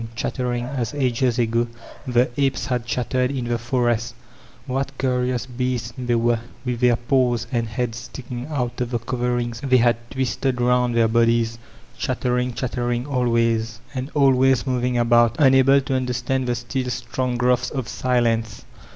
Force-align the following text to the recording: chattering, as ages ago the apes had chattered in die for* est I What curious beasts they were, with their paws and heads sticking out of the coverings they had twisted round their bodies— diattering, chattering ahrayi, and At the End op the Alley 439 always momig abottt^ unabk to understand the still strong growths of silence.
chattering, 0.15 0.65
as 0.65 0.95
ages 0.95 1.37
ago 1.37 1.67
the 2.07 2.27
apes 2.35 2.65
had 2.65 2.87
chattered 2.87 3.29
in 3.29 3.45
die 3.47 3.55
for* 3.55 3.87
est 3.87 4.15
I 4.67 4.71
What 4.73 4.97
curious 4.97 5.45
beasts 5.45 5.93
they 5.95 6.15
were, 6.15 6.39
with 6.65 6.79
their 6.79 6.95
paws 6.95 7.45
and 7.51 7.67
heads 7.67 7.99
sticking 7.99 8.47
out 8.47 8.81
of 8.81 8.89
the 8.89 8.97
coverings 8.97 9.61
they 9.63 9.77
had 9.77 9.97
twisted 10.09 10.59
round 10.59 10.95
their 10.95 11.07
bodies— 11.07 11.59
diattering, 11.99 12.55
chattering 12.55 13.05
ahrayi, 13.05 13.77
and 13.93 13.93
At 13.93 13.93
the 13.93 13.97
End 13.99 14.09
op 14.09 14.13
the 14.13 14.19
Alley 14.39 14.55
439 14.55 14.55
always 14.55 14.63
momig 14.63 14.93
abottt^ 14.95 15.35
unabk 15.35 15.85
to 15.85 15.93
understand 15.93 16.47
the 16.47 16.55
still 16.55 16.89
strong 16.89 17.37
growths 17.37 17.69
of 17.69 17.87
silence. 17.87 18.65